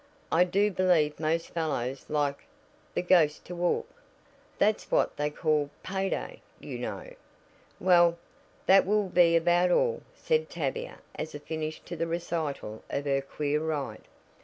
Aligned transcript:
"I 0.31 0.45
do 0.45 0.71
believe 0.71 1.19
most 1.19 1.51
fellows 1.51 2.05
like 2.09 2.47
'the 2.95 3.03
ghost 3.03 3.45
to 3.45 3.53
walk.' 3.53 4.01
That's 4.57 4.89
what 4.89 5.15
they 5.15 5.29
call 5.29 5.69
pay 5.83 6.09
day, 6.09 6.41
you 6.59 6.79
know." 6.79 7.13
"Well, 7.79 8.17
that 8.65 8.87
will 8.87 9.09
be 9.09 9.35
about 9.35 9.69
all," 9.69 10.01
said 10.15 10.49
Tavia 10.49 10.97
as 11.13 11.35
a 11.35 11.39
finish 11.39 11.81
to 11.81 11.95
the 11.95 12.07
recital 12.07 12.83
of 12.89 13.05
her 13.05 13.21
queer 13.21 13.61
ride. 13.63 14.07